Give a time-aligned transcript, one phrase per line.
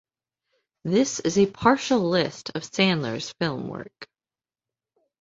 [0.83, 4.07] This is a partial list of Sandler's film work.